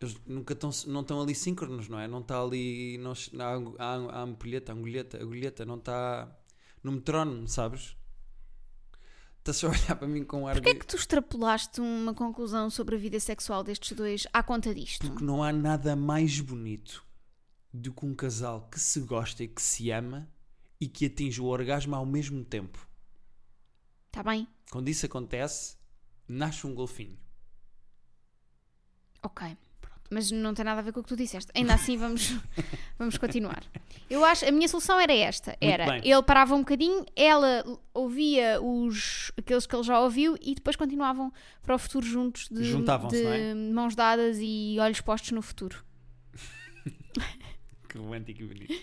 [0.00, 2.06] Eles nunca estão, não estão ali síncronos, não é?
[2.06, 2.98] Não está ali.
[2.98, 6.30] Não, a, a, a ampulheta, a agulheta, a agulheta, não está
[6.82, 7.96] no metrónomo, sabes?
[9.50, 12.68] Está-se a olhar para mim com ar Porquê é de- que tu extrapolaste uma conclusão
[12.68, 15.06] sobre a vida sexual destes dois à conta disto?
[15.08, 17.02] Porque não há nada mais bonito
[17.72, 20.28] do que um casal que se gosta e que se ama
[20.78, 22.78] e que atinge o orgasmo ao mesmo tempo.
[24.08, 24.46] Está Tá bem?
[24.70, 25.78] Quando isso acontece,
[26.28, 27.18] nasce um golfinho.
[29.22, 29.56] Ok.
[30.10, 31.50] Mas não tem nada a ver com o que tu disseste.
[31.54, 32.34] Ainda assim, vamos,
[32.98, 33.62] vamos continuar.
[34.08, 39.30] Eu acho, a minha solução era esta: era ele parava um bocadinho, ela ouvia os,
[39.36, 41.30] aqueles que ele já ouviu e depois continuavam
[41.62, 43.54] para o futuro juntos, de, Juntavam-se, de não é?
[43.54, 45.84] mãos dadas e olhos postos no futuro.
[47.88, 48.74] Que romântico e bonito.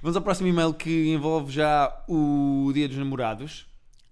[0.00, 3.66] Vamos ao próximo e-mail que envolve já o Dia dos Namorados,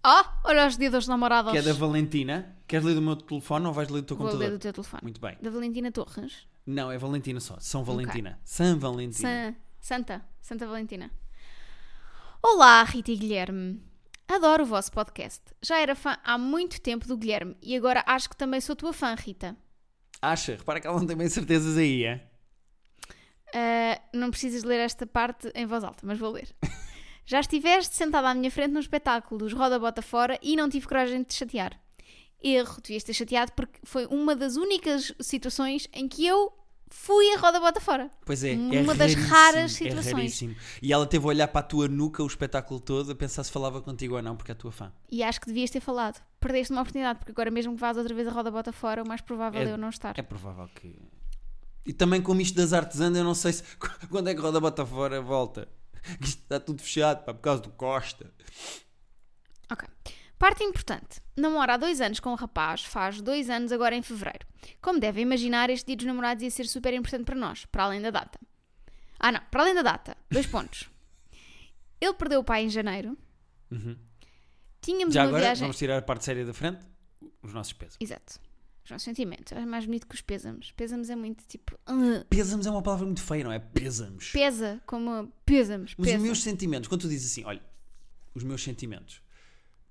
[0.07, 1.51] Oh, olha os dedos namorados.
[1.51, 2.55] que é da Valentina.
[2.69, 4.51] Queres ler do meu telefone ou vais ler do teu Vou computador?
[4.53, 5.01] ler do teu telefone.
[5.03, 5.35] Muito bem.
[5.41, 6.47] Da Valentina Torres.
[6.67, 7.57] Não, é Valentina só.
[7.61, 8.41] São Valentina.
[8.45, 9.29] São Valentina.
[9.29, 10.25] San- Santa.
[10.41, 11.11] Santa Valentina.
[12.43, 13.83] Olá, Rita e Guilherme.
[14.27, 15.43] Adoro o vosso podcast.
[15.63, 18.93] Já era fã há muito tempo do Guilherme e agora acho que também sou tua
[18.93, 19.57] fã, Rita.
[20.23, 20.57] Acha?
[20.57, 22.27] Repara que ela não tem bem certezas aí, é?
[23.55, 26.49] Ah, não precisas ler esta parte em voz alta, mas vou ler.
[27.27, 30.87] Já estiveste sentada à minha frente num espetáculo dos Roda Bota Fora e não tive
[30.87, 31.79] coragem de te chatear.
[32.43, 36.53] Erro, devias ter chateado porque foi uma das únicas situações em que eu
[36.91, 38.11] fui a Roda Bota Fora.
[38.25, 40.13] Pois é, é Uma das raríssimo, raras é situações.
[40.13, 40.57] raríssimo.
[40.83, 43.51] E ela teve a olhar para a tua nuca o espetáculo todo a pensar se
[43.51, 44.93] falava contigo ou não, porque é a tua fã.
[45.11, 46.23] E acho que devias ter falado.
[46.39, 49.09] Perdeste uma oportunidade, porque agora mesmo que vás outra vez a Roda Bota Fora, o
[49.09, 50.17] mais provável é, É- eu não estar.
[50.19, 50.95] É provável que.
[51.87, 53.63] E também como isto das artes anda, eu não sei se
[54.11, 55.69] quando é que roda bota fora volta.
[56.21, 58.31] Isto está tudo fechado, pá, por causa do Costa.
[59.71, 59.89] Ok.
[60.39, 61.21] Parte importante.
[61.37, 64.47] Namora há dois anos com um rapaz, faz dois anos agora em fevereiro.
[64.81, 68.01] Como devem imaginar, este dia dos namorados ia ser super importante para nós, para além
[68.01, 68.39] da data.
[69.19, 70.17] Ah, não, para além da data.
[70.31, 70.91] Dois pontos.
[72.01, 73.17] Ele perdeu o pai em janeiro.
[74.81, 75.63] Tínhamos Já uma agora, viagem.
[75.63, 76.85] vamos tirar a parte séria da frente,
[77.43, 77.97] os nossos pesos.
[78.01, 78.39] Exato.
[78.85, 79.51] Os nossos sentimentos.
[79.53, 80.71] É mais bonito que os pêsames.
[80.73, 81.79] Pêsames é muito tipo.
[81.89, 82.25] "Ugh".
[82.29, 83.59] Pêsamos é uma palavra muito feia, não é?
[83.59, 84.31] Pêsamos.
[84.31, 85.95] Pesa, como pêsames.
[85.97, 86.19] Mas pesa.
[86.19, 87.63] os meus sentimentos, quando tu dizes assim, olha,
[88.35, 89.23] os meus sentimentos,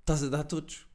[0.04, 0.86] estás a dar a todos.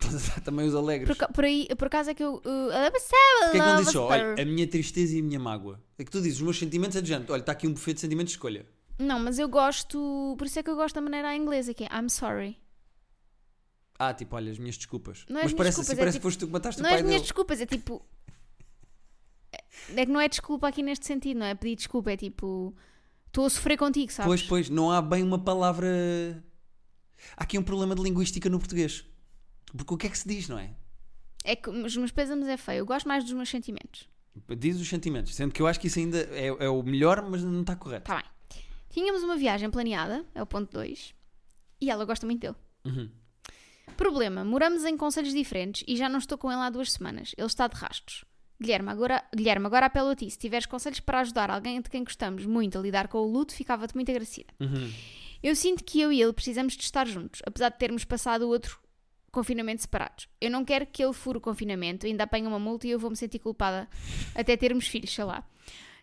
[0.00, 1.16] Estás a dar também os alegres.
[1.16, 2.34] Por, por aí, por acaso é que eu.
[2.36, 5.80] Uh, Porquê é que não dizes só, olha, a minha tristeza e a minha mágoa?
[5.96, 7.94] É que tu dizes, os meus sentimentos é do género, olha, está aqui um buffet
[7.94, 8.66] de sentimentos, escolha.
[8.98, 10.34] Não, mas eu gosto.
[10.36, 12.58] Por isso é que eu gosto da maneira à inglesa, que é I'm sorry.
[13.98, 15.24] Ah, tipo, olha, as minhas desculpas.
[15.28, 16.88] Não é Mas parece desculpas, assim, é parece tipo- que foste tu que mataste Não
[16.88, 17.28] o é pai as minhas dele.
[17.28, 18.04] desculpas, é tipo.
[19.94, 22.74] É que não é desculpa aqui neste sentido, não é pedir desculpa, é tipo.
[23.28, 24.26] Estou a sofrer contigo, sabes?
[24.28, 26.42] Pois, pois, não há bem uma palavra.
[27.36, 29.04] Há aqui um problema de linguística no português.
[29.76, 30.70] Porque o que é que se diz, não é?
[31.44, 34.08] É que os meus pésamos é feio, eu gosto mais dos meus sentimentos.
[34.56, 35.34] Diz os sentimentos.
[35.34, 38.06] Sendo que eu acho que isso ainda é, é o melhor, mas não está correto.
[38.06, 38.62] Tá bem.
[38.90, 41.14] Tínhamos uma viagem planeada, é o ponto 2,
[41.80, 42.56] e ela gosta muito dele.
[42.84, 43.10] Uhum.
[43.96, 47.34] Problema: moramos em conselhos diferentes e já não estou com ele há duas semanas.
[47.36, 48.24] Ele está de rastos.
[48.60, 50.30] Guilherme, agora, Guilherme, agora apelo a ti.
[50.30, 53.54] Se tiveres conselhos para ajudar alguém de quem gostamos muito a lidar com o luto,
[53.54, 54.52] ficava-te muito agradecida.
[54.60, 54.92] Uhum.
[55.42, 58.48] Eu sinto que eu e ele precisamos de estar juntos, apesar de termos passado o
[58.48, 58.80] outro
[59.30, 60.28] confinamento separados.
[60.40, 63.10] Eu não quero que ele fure o confinamento, ainda apanhe uma multa e eu vou
[63.10, 63.88] me sentir culpada
[64.34, 65.44] até termos filhos, sei lá.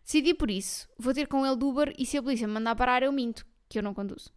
[0.03, 2.75] Decidi por isso, vou ter com ele do Uber e se a polícia me mandar
[2.75, 4.31] parar eu minto, que eu não conduzo.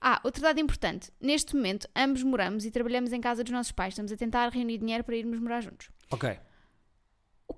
[0.00, 1.12] Ah, outro dado importante.
[1.20, 3.92] Neste momento, ambos moramos e trabalhamos em casa dos nossos pais.
[3.92, 5.90] Estamos a tentar reunir dinheiro para irmos morar juntos.
[6.10, 6.36] Ok.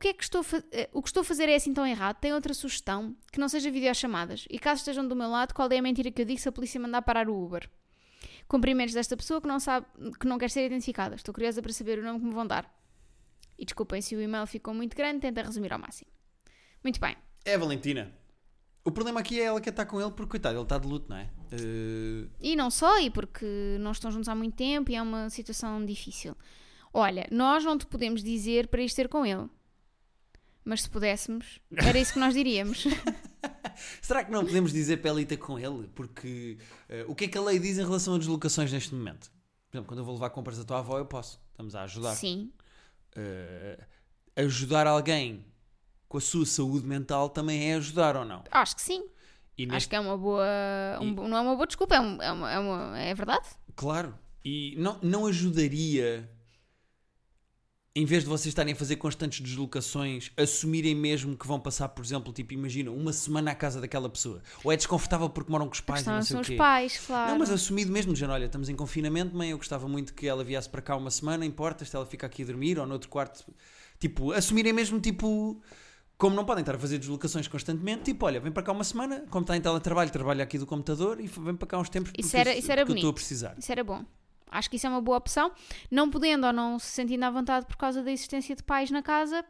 [0.05, 2.17] O que é que estou eh, o que estou a fazer é assim tão errado?
[2.17, 3.17] Tem outra sugestão?
[3.33, 4.45] Que não seja videochamadas.
[4.51, 6.53] E caso estejam do meu lado, qual é a mentira que eu digo se a
[6.53, 7.71] polícia mandar parar o Uber?
[8.47, 9.87] Cumprimentos desta pessoa que não sabe,
[10.21, 11.15] que não quer ser identificada.
[11.15, 12.71] Estou curiosa para saber o nome que me vão dar.
[13.59, 16.11] E desculpem se o e-mail ficou muito grande, tenta resumir ao máximo.
[16.83, 17.17] Muito bem.
[17.43, 18.13] É a Valentina.
[18.85, 21.09] O problema aqui é ela que está com ele porque, coitado, ele está de luto,
[21.09, 21.31] não é?
[21.51, 23.47] Eh, E não só, e porque
[23.81, 26.37] não estão juntos há muito tempo e é uma situação difícil.
[26.93, 29.49] Olha, nós não te podemos dizer para isto ter com ele.
[30.65, 32.85] Mas se pudéssemos, era isso que nós diríamos.
[34.01, 35.89] Será que não podemos dizer ter com ele?
[35.95, 39.31] Porque eh, o que é que a lei diz em relação a deslocações neste momento?
[39.71, 41.41] Por exemplo, quando eu vou levar compras da tua avó, eu posso.
[41.51, 42.15] Estamos a ajudar.
[42.15, 42.51] Sim.
[43.17, 43.79] Eh,
[44.37, 45.45] ajudar alguém
[46.09, 48.45] com a sua saúde mental também é ajudar ou não?
[48.51, 49.05] Acho que sim.
[49.59, 50.45] E Acho neste- que é uma boa.
[51.01, 53.49] um E- não é uma boa desculpa, é, um- é, uma, é, uma- é verdade.
[53.77, 54.17] Claro.
[54.45, 56.29] E não, não ajudaria,
[57.97, 62.05] em vez de vocês estarem a fazer constantes deslocações, assumirem mesmo que vão passar, por
[62.05, 64.43] exemplo, tipo, imagina, uma semana à casa daquela pessoa.
[64.65, 66.57] Ou é desconfortável porque moram com os pais não sei são o os quê.
[66.57, 67.31] pais, claro.
[67.31, 70.43] Não, mas assumido mesmo, dizendo, olha, estamos em confinamento, mãe, eu gostava muito que ela
[70.43, 73.45] viesse para cá uma semana, importa se ela fica aqui a dormir ou noutro quarto.
[74.01, 75.63] Tipo, assumirem mesmo, tipo,
[76.19, 79.25] como não podem estar a fazer deslocações constantemente, tipo, olha, vem para cá uma semana,
[79.31, 82.29] como está em teletrabalho, trabalha aqui do computador e vem para cá uns tempos Isso
[82.31, 83.15] porque, era- isso era porque eu estou a bonito.
[83.15, 83.55] precisar.
[83.57, 84.05] Isso era bom.
[84.51, 85.53] Acho que isso é uma boa opção.
[85.91, 89.03] Não podendo ou não se sentindo à vontade por causa da existência de pais na
[89.03, 89.45] casa,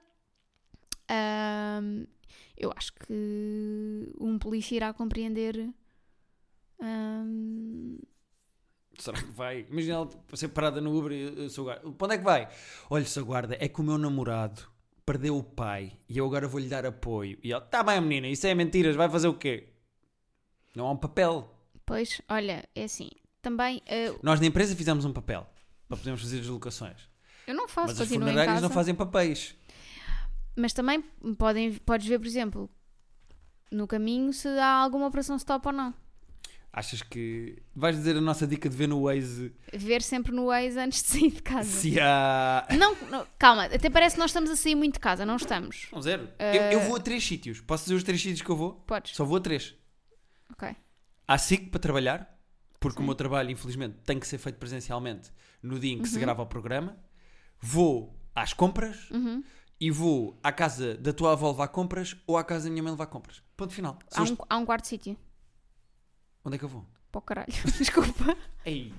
[2.56, 5.68] eu acho que um polícia irá compreender.
[8.98, 9.66] Será que vai?
[9.68, 11.90] Imagina ela ser parada no Uber e eu sou guarda.
[11.92, 12.48] Para onde é que vai?
[12.88, 14.62] Olha, sou guarda, é que o meu namorado
[15.04, 17.38] perdeu o pai e eu agora vou-lhe dar apoio.
[17.42, 19.68] E ela, tá bem, menina, isso é mentiras, vai fazer o quê?
[20.74, 21.52] Não há um papel.
[21.84, 23.10] pois, olha, é assim.
[23.44, 25.46] Também eh, Nós na empresa fizemos um papel
[25.86, 26.96] para podermos fazer deslocações.
[27.46, 29.54] eu não faço, Mas as funerárias não fazem papéis.
[30.56, 31.02] Mas também
[31.36, 32.70] podem, podes ver, por exemplo,
[33.70, 35.92] no caminho se há alguma operação stop ou não.
[36.72, 37.62] Achas que.
[37.76, 41.08] Vais dizer a nossa dica de ver no Waze Ver sempre no Waze antes de
[41.08, 41.68] sair de casa.
[41.68, 42.66] se há.
[42.78, 45.86] Não, não, calma, até parece que nós estamos a sair muito de casa, não estamos.
[45.92, 46.28] Não, zero.
[46.38, 47.60] Eh, Eu, eu vou a três sítios.
[47.60, 48.72] Posso dizer os três sítios que eu vou?
[48.86, 49.14] Podes.
[49.14, 49.74] Só vou a três.
[50.50, 50.74] Ok.
[51.28, 52.33] Há SIC para trabalhar,
[52.84, 53.02] porque Sim.
[53.04, 55.30] o meu trabalho, infelizmente, tem que ser feito presencialmente
[55.62, 56.20] no dia em que se Uhum.
[56.20, 56.94] grava o programa.
[57.58, 59.42] Vou às compras Uhum.
[59.80, 62.92] e vou à casa da tua avó levar compras ou à casa da minha mãe
[62.92, 63.42] levar compras.
[63.56, 63.98] Ponto final.
[64.10, 65.16] Se Há um, há um quarto sítio.
[66.44, 66.84] Onde é que eu vou?
[67.10, 67.48] Para o caralho.
[67.78, 68.36] Desculpa.
[68.66, 68.92] Ei.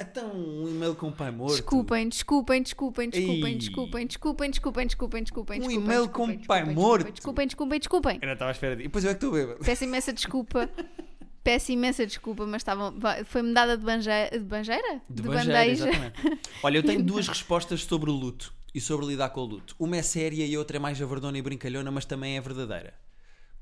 [0.00, 1.52] Então, um e-mail com o pai morto.
[1.52, 5.60] Desculpem, desculpem, desculpem, desculpem, desculpem, desculpem, desculpem, desculpem, desculpem.
[5.62, 7.12] Um e-mail com desculpem, pai morto.
[7.12, 8.18] Desculpem, desculpem, desculpem.
[8.22, 8.84] Eu não estava à espera disso.
[8.86, 9.60] E depois eu é que estou bêbado.
[9.62, 10.70] Peço imensa desculpa.
[11.46, 12.92] Peço imensa desculpa, mas estavam.
[13.26, 14.36] Foi-me dada de banjeira.
[14.36, 15.00] De banjeira?
[15.08, 16.20] De, banjeira, exatamente.
[16.60, 19.76] Olha, eu tenho duas respostas sobre o luto e sobre lidar com o luto.
[19.78, 22.94] Uma é séria e a outra é mais javardona e brincalhona, mas também é verdadeira.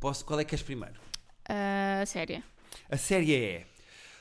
[0.01, 0.99] Posso, qual é que és primeiro?
[1.47, 2.42] Ah, séria.
[2.88, 3.66] A séria é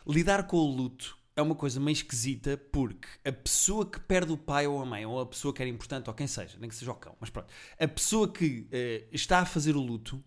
[0.06, 4.38] lidar com o luto é uma coisa meio esquisita porque a pessoa que perde o
[4.38, 6.76] pai ou a mãe, ou a pessoa que era importante, ou quem seja, nem que
[6.76, 7.48] seja o cão, mas pronto,
[7.80, 10.22] a pessoa que eh, está a fazer o luto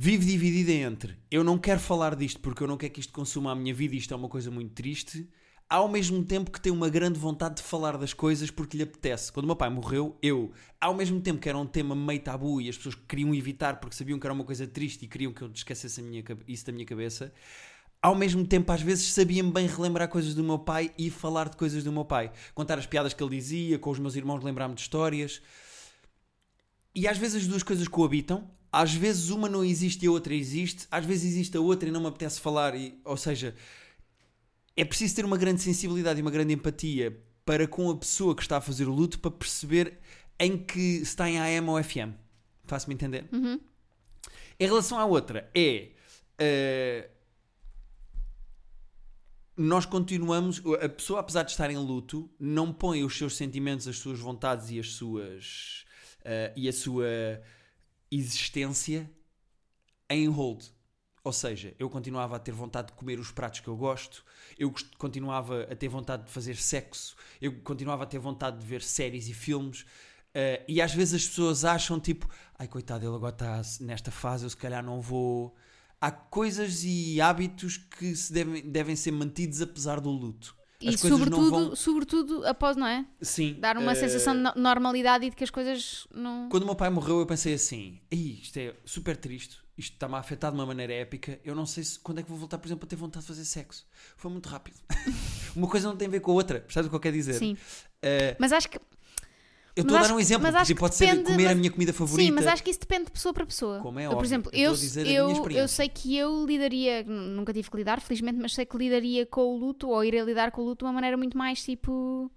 [0.00, 3.50] vive dividida entre eu não quero falar disto porque eu não quero que isto consuma
[3.50, 5.28] a minha vida e isto é uma coisa muito triste,
[5.68, 9.32] ao mesmo tempo que tem uma grande vontade de falar das coisas porque lhe apetece.
[9.32, 12.60] Quando o meu pai morreu, eu, ao mesmo tempo que era um tema meio tabu
[12.60, 15.42] e as pessoas queriam evitar porque sabiam que era uma coisa triste e queriam que
[15.42, 17.32] eu esquecesse minha, isso da minha cabeça,
[18.00, 21.56] ao mesmo tempo, às vezes, sabia-me bem relembrar coisas do meu pai e falar de
[21.56, 22.30] coisas do meu pai.
[22.54, 25.42] Contar as piadas que ele dizia, com os meus irmãos, lembrar-me de histórias.
[26.94, 28.48] E às vezes as duas coisas coabitam.
[28.70, 30.86] Às vezes uma não existe e a outra existe.
[30.90, 32.74] Às vezes existe a outra e não me apetece falar.
[32.74, 33.54] E, ou seja,
[34.76, 38.42] é preciso ter uma grande sensibilidade e uma grande empatia para com a pessoa que
[38.42, 39.98] está a fazer o luto para perceber
[40.38, 42.12] em que se está em AM ou FM.
[42.64, 43.26] Faço-me entender?
[43.32, 43.58] Uhum.
[44.60, 45.88] Em relação à outra, é.
[46.38, 47.08] eh,
[49.56, 50.62] nós continuamos.
[50.82, 54.70] A pessoa, apesar de estar em luto, não põe os seus sentimentos, as suas vontades
[54.70, 55.86] e as suas.
[56.24, 57.06] eh, e a sua
[58.10, 59.10] existência
[60.08, 60.64] em hold.
[61.24, 64.24] Ou seja, eu continuava a ter vontade de comer os pratos que eu gosto,
[64.58, 68.82] eu continuava a ter vontade de fazer sexo, eu continuava a ter vontade de ver
[68.82, 69.84] séries e filmes.
[70.34, 74.44] eh, e às vezes as pessoas acham tipo, ai coitado, ele agora está nesta fase,
[74.44, 75.54] eu se calhar não vou.
[76.00, 80.56] Há coisas e hábitos que se devem, devem ser mantidos apesar do luto.
[80.80, 83.04] E sobretudo, vão- sobretudo após, não é?
[83.20, 83.56] Sim.
[83.58, 86.48] Dar uma eh, sensação de no- normalidade e de que as coisas não.
[86.48, 90.14] Quando o meu pai morreu, eu pensei assim: "Ei, isto é super triste, isto está-me
[90.14, 91.40] a afetar de uma maneira épica.
[91.44, 93.28] Eu não sei se, quando é que vou voltar, por exemplo, a ter vontade de
[93.28, 93.86] fazer sexo.
[94.16, 94.76] Foi muito rápido.
[95.56, 97.34] uma coisa não tem a ver com a outra, percebes o que eu quero dizer?
[97.34, 97.56] Sim.
[98.00, 98.78] Eh, Mas acho que.
[99.78, 101.92] Eu estou a dar um exemplo, mas pode ser depende, comer a mas- minha comida
[101.92, 102.28] favorita.
[102.28, 103.80] Sim, mas acho que isso depende de pessoa para pessoa.
[103.80, 104.72] Como é eu, por óbvio, exemplo, eu
[105.06, 108.66] eu, a a eu, sei que eu lidaria, nunca tive que lidar, felizmente, mas sei
[108.66, 111.36] que lidaria com o luto ou iria lidar com o luto de uma maneira muito
[111.38, 112.30] mais tipo.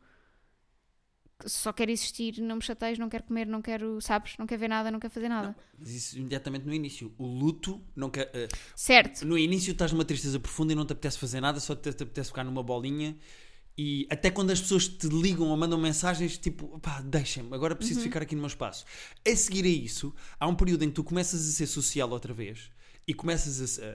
[1.43, 4.35] Só quero existir, não me chateias, não quero comer, não quero, sabes?
[4.37, 5.55] Não quero ver nada, não quero fazer nada.
[5.75, 7.11] Mas isso imediatamente no início.
[7.17, 9.25] O luto, não quer, eh, Certo.
[9.25, 12.03] no início estás numa tristeza profunda e não te apetece fazer nada, só te, te
[12.03, 13.17] apetece ficar numa bolinha.
[13.77, 18.01] E até quando as pessoas te ligam ou mandam mensagens, tipo, pá, deixem-me, agora preciso
[18.01, 18.85] ficar aqui no meu espaço.
[19.25, 22.33] A seguir a isso, há um período em que tu começas a ser social outra
[22.33, 22.69] vez
[23.07, 23.89] e começas a, a-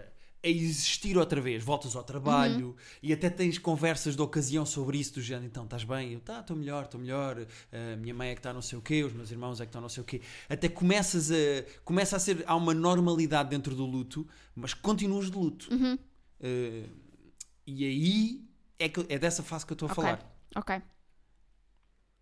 [0.00, 4.96] a- a existir outra vez, voltas ao trabalho e até tens conversas de ocasião sobre
[4.98, 6.12] isso, do género, então estás bem?
[6.12, 8.82] Eu, tá, estou melhor, estou melhor, a minha mãe é que está não sei o
[8.82, 10.20] quê, os meus irmãos é que estão não sei o quê.
[10.48, 11.34] Até começas a,
[11.84, 15.68] começa a ser, há uma normalidade dentro do luto, mas continuas de luto.
[15.74, 15.98] Uhum.
[16.40, 16.84] Eh,
[17.66, 18.47] e aí
[18.78, 20.02] é, que, é dessa fase que eu estou a Ok.
[20.02, 20.40] falar.
[20.56, 20.82] Ok.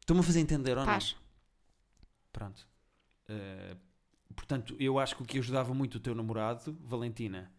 [0.00, 0.92] Estou-me a fazer entender ou não?
[0.92, 1.16] Paz.
[2.32, 2.66] Pronto.
[3.28, 3.76] Eh,
[4.34, 7.52] portanto, eu acho que o que ajudava muito o teu namorado, Valentina,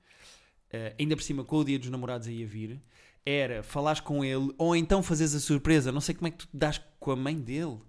[0.72, 2.82] eh, ainda por cima com o dia dos namorados aí a vir,
[3.26, 5.92] era falares com ele ou então fazeres a surpresa.
[5.92, 7.80] Não sei como é que tu te das com a mãe dele,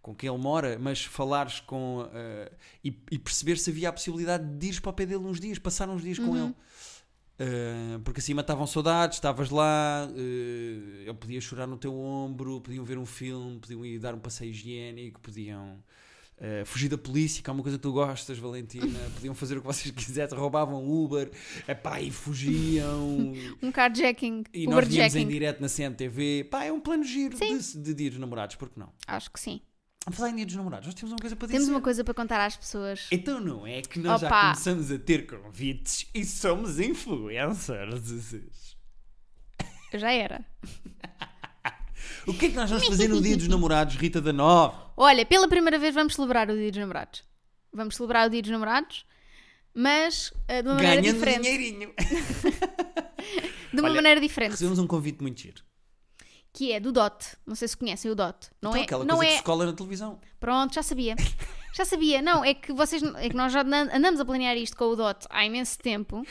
[0.00, 2.08] com quem ele mora, mas falares com.
[2.14, 2.52] eh,
[2.82, 5.58] e, e perceber se havia a possibilidade de ires para o pé dele uns dias,
[5.58, 6.46] passar uns dias com Uhum.
[6.46, 6.54] ele.
[7.38, 12.82] Uh, porque assim matavam saudades, estavas lá, uh, ele podia chorar no teu ombro, podiam
[12.82, 15.78] ver um filme, podiam ir dar um passeio higiênico, podiam
[16.38, 19.60] uh, fugir da polícia, que é uma coisa que tu gostas, Valentina, podiam fazer o
[19.60, 21.30] que vocês quisessem, roubavam Uber,
[21.68, 24.44] epá, e fugiam, Um carjacking.
[24.54, 28.08] e nós víamos em direto na CMTV, pá, é um plano giro de, de dia
[28.08, 28.90] dos namorados, porque não?
[29.06, 29.60] Acho que sim.
[30.12, 31.72] Falar em dia dos namorados, nós temos uma coisa para Temos dizer.
[31.74, 33.06] uma coisa para contar às pessoas.
[33.10, 34.42] Então não é que nós já Opa.
[34.52, 38.76] começamos a ter convites e somos influencers.
[39.92, 40.44] Eu já era.
[42.26, 44.92] O que é que nós vamos fazer no dia dos namorados, Rita da Nova?
[44.96, 47.24] Olha, pela primeira vez vamos celebrar o Dia dos Namorados.
[47.72, 49.06] Vamos celebrar o Dia dos Namorados,
[49.72, 51.42] mas eh, de uma maneira Ganhando diferente.
[51.42, 51.94] dinheirinho.
[53.72, 54.52] De uma Olha, maneira diferente.
[54.52, 55.62] Recebemos um convite muito giro.
[56.56, 57.36] Que é do DOT.
[57.46, 58.48] Não sei se conhecem o DOT.
[58.62, 59.34] Não então, é, aquela não coisa é...
[59.34, 60.18] que se cola na televisão.
[60.40, 61.14] Pronto, já sabia.
[61.74, 64.74] Já sabia, não, é que vocês é que nós já andam- andamos a planear isto
[64.74, 66.24] com o Dot há imenso tempo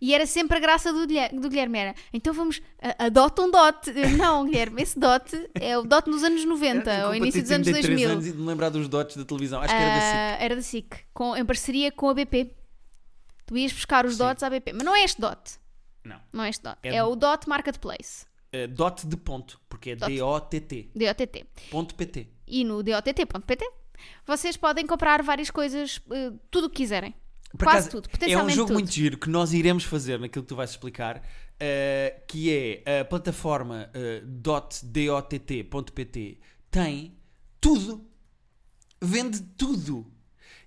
[0.00, 2.62] e era sempre a graça do Guilherme, do Guilherme era, então vamos,
[2.96, 3.90] adota um Dot.
[4.16, 7.64] Não, Guilherme, esse Dot é o Dot dos anos 90, Eu ou início dos anos
[7.66, 8.10] 33 2000.
[8.12, 9.60] anos e de me lembrar dos dots da televisão.
[9.60, 10.14] Acho que era da SIC.
[10.14, 12.54] Ah, era da SIC, com, em parceria com a BP.
[13.46, 14.18] Tu ias buscar os Sim.
[14.18, 15.40] dots à BP, mas não é este dot.
[16.04, 16.20] Não.
[16.32, 16.78] Não é este dot.
[16.84, 18.26] É É, o dot marketplace.
[18.54, 20.12] Uh, dot de ponto, porque é Dot.
[20.12, 20.90] D-O-T-T.
[20.94, 21.46] DOTT.
[21.70, 22.28] Ponto PT.
[22.46, 23.64] E no dott.pt
[24.26, 27.14] vocês podem comprar várias coisas, eh, tudo o que quiserem.
[27.56, 28.74] Por Quase acaso, tudo, É um potencialmente jogo tudo.
[28.74, 31.22] muito giro que nós iremos fazer naquilo que tu vais explicar, uh,
[32.26, 32.50] que
[32.84, 35.70] é a plataforma uh, .dott.pt
[36.70, 37.16] tem
[37.60, 38.04] tudo.
[39.00, 40.10] Vende tudo.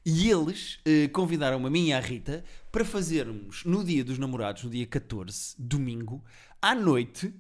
[0.06, 0.80] E eles
[1.12, 5.54] convidaram-me a mim e à Rita para fazermos no dia dos namorados, no dia 14,
[5.60, 6.24] domingo,
[6.62, 7.34] à noite,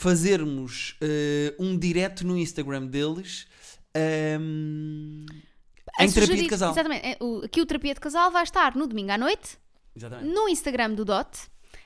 [0.00, 3.46] fazermos uh, um direto no Instagram deles
[4.40, 5.26] um,
[5.98, 6.70] A em terapia de sugerir- casal.
[6.72, 7.06] Exatamente.
[7.06, 9.58] É, Aqui o terapia de casal vai estar no domingo à noite,
[9.94, 10.32] Exatamente.
[10.32, 11.28] no Instagram do Dot,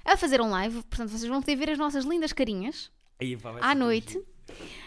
[0.05, 0.77] a fazer um live.
[0.85, 2.89] Portanto, vocês vão poder ver as nossas lindas carinhas
[3.21, 4.13] Aí, pá, à noite.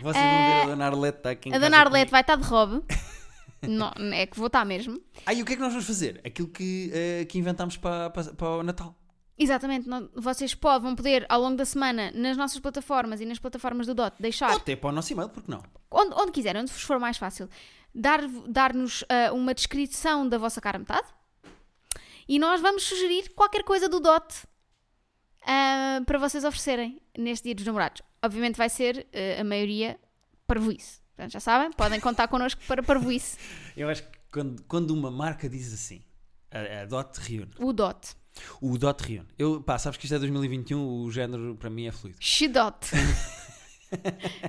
[0.01, 2.43] Vocês vão ver a Dona Arlete está aqui em A Dona Arlete vai estar de
[2.43, 2.81] robe.
[3.67, 5.01] Não, é que vou estar mesmo.
[5.25, 6.21] Ah, e o que é que nós vamos fazer?
[6.23, 8.95] Aquilo que, eh, que inventámos para, para, para o Natal.
[9.37, 9.87] Exatamente.
[9.87, 13.85] não- vocês po- vão poder, ao longo da semana, nas nossas plataformas e nas plataformas
[13.87, 15.61] do Dot, deixar Ou até para o nosso e-mail, porque não?
[15.91, 17.47] onde, onde quiserem, onde vos for mais fácil,
[17.93, 21.07] dar- dar-nos ah, uma descrição da vossa cara metade
[22.27, 24.43] e nós vamos sugerir qualquer coisa do DOT
[25.45, 28.01] ah, para vocês oferecerem neste dia dos namorados.
[28.23, 29.99] Obviamente vai ser ah, a maioria
[30.45, 30.99] parvoíce.
[31.15, 33.37] Portanto, já sabem, podem contar connosco para parvoíce.
[33.75, 36.03] Eu acho que quando, quando uma marca diz assim,
[36.51, 37.51] a, a DOT reúne.
[37.59, 38.15] O DOT.
[38.61, 39.27] O DOT reúne.
[39.37, 42.17] Eu, pá, sabes que isto é 2021, o género para mim é fluido.
[42.19, 42.87] X-DOT.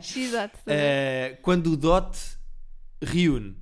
[0.01, 0.53] X-DOT.
[0.66, 2.16] Eh, quando o DOT
[3.03, 3.57] reúne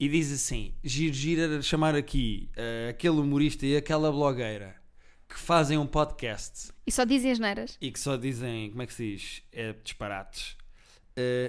[0.00, 4.76] e diz assim, giro, giro era chamar aqui eh, aquele humorista e aquela blogueira
[5.28, 7.76] que fazem um podcast E só dizem as neiras.
[7.80, 9.42] e que só dizem, como é que se diz?
[9.52, 10.56] É, disparates.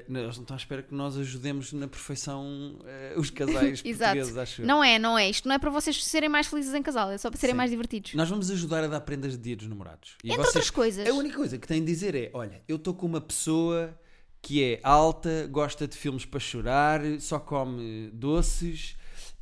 [0.08, 4.38] Não, eles não estão à espera que nós ajudemos na perfeição eh, os casais portugueses,
[4.38, 4.62] acho.
[4.64, 5.30] Não é, não é.
[5.30, 7.58] Isto não é para vocês serem mais felizes em casal, é só para serem Sim.
[7.58, 8.14] mais divertidos.
[8.14, 10.16] Nós vamos ajudar a dar prendas de dia dos namorados.
[10.24, 11.08] E Entre vocês- outras coisas.
[11.08, 13.98] A única coisa que têm de dizer é: olha, eu estou com uma pessoa
[14.42, 18.96] que é alta, gosta de filmes para chorar, só come doces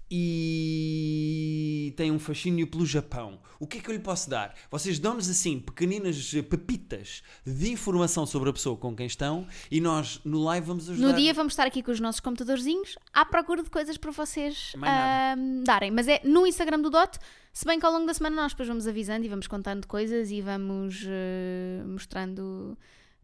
[0.09, 3.39] e tem um fascínio pelo Japão.
[3.59, 4.55] O que é que eu lhe posso dar?
[4.71, 10.21] Vocês dão-nos assim pequeninas pepitas de informação sobre a pessoa com quem estão e nós
[10.23, 11.07] no live vamos ajudar.
[11.07, 14.73] No dia vamos estar aqui com os nossos computadorzinhos à procura de coisas para vocês
[14.81, 15.91] ahm, darem.
[15.91, 17.17] Mas é no Instagram do Dot,
[17.51, 20.31] se bem que ao longo da semana nós depois vamos avisando e vamos contando coisas
[20.31, 22.77] e vamos eh, mostrando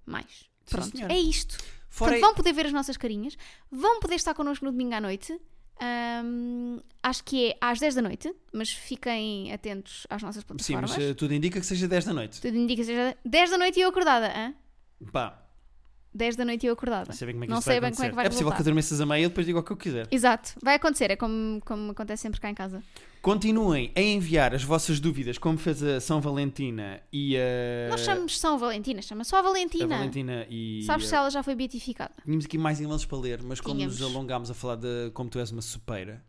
[0.06, 0.50] mais.
[0.66, 1.14] Sim, Pronto, senhora.
[1.14, 1.58] é isto.
[1.90, 3.38] Fora Portanto, vão poder ver as nossas carinhas,
[3.72, 5.40] vão poder estar connosco no domingo à noite.
[5.80, 10.92] Ahm, acho que é às 10 da noite, mas fiquem atentos às nossas Sim, plataformas.
[10.92, 12.42] mas eh, tudo indica que seja 10 da noite.
[12.42, 14.28] Tudo indica que seja 10 da noite e eu acordada.
[14.36, 14.54] hã?
[15.12, 15.40] Pá,
[16.14, 17.08] 10 da noite e eu acordada.
[17.10, 18.16] não sei bem como é que Não isto sei vai bem como é que acontecer.
[18.16, 18.56] vai É possível resultar.
[18.56, 20.08] que eu adormeças a meia e depois digo o que eu quiser.
[20.12, 22.84] Exato, vai acontecer, é como, como acontece sempre cá em casa.
[23.24, 27.90] Continuem a enviar as vossas dúvidas, como fez a São Valentina e a.
[27.90, 29.96] Nós chamamos São Valentina, chama só a a Valentina.
[29.98, 30.84] Valentina e.
[30.86, 32.14] Sabes a- se ela já foi beatificada?
[32.26, 33.98] Tínhamos aqui mais e-mails para ler, mas como Tínhamos.
[33.98, 36.22] nos alongámos a falar de como tu és uma sopeira.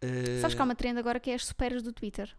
[0.00, 2.34] eh, Sabes que há uma trend agora que é as superas do Twitter.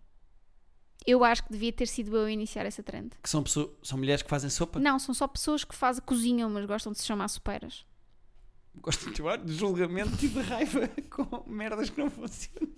[1.06, 3.12] Eu acho que devia ter sido eu a iniciar essa trend.
[3.22, 4.80] que são, pessoas, são mulheres que fazem sopa?
[4.80, 7.86] Não, são só pessoas que fazem, cozinham, mas gostam de se chamar superas.
[8.82, 12.70] Gosto de chamar de julgamento e de raiva com merdas que não funcionam.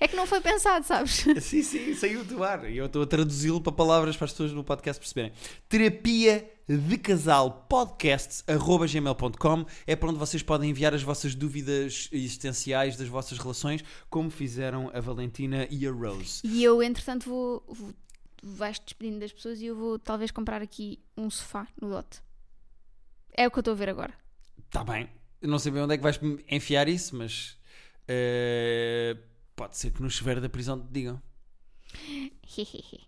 [0.00, 1.24] É que não foi pensado, sabes?
[1.40, 2.68] Sim, sim, saiu do ar.
[2.70, 5.32] E eu estou a traduzi-lo para palavras para as pessoas no podcast perceberem.
[5.68, 13.08] Terapia de casal podcasts.gmail.com é para onde vocês podem enviar as vossas dúvidas existenciais das
[13.08, 16.40] vossas relações, como fizeram a Valentina e a Rose.
[16.44, 17.62] E eu, entretanto, vou.
[17.68, 17.94] vou
[18.40, 22.20] vais-te despedindo das pessoas e eu vou talvez comprar aqui um sofá no lote.
[23.38, 24.12] É o que eu estou a ver agora.
[24.66, 25.08] Está Tá bem.
[25.40, 27.56] Eu não sei bem onde é que vais enfiar isso, mas
[28.08, 29.16] eh,
[29.54, 31.22] pode ser que no chuveiro da prisão te digam.